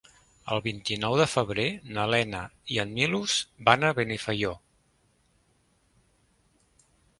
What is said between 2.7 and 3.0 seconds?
i en